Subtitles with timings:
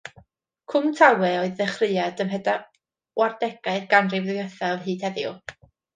[0.71, 5.37] Cwm Tawe, o'i ddechreuad ym mhedwardegau'r ganrif ddiwethaf hyd heddiw.